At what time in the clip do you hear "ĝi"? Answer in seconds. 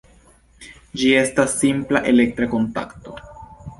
1.01-1.11